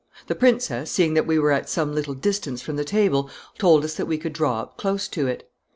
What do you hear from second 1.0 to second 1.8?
that we were at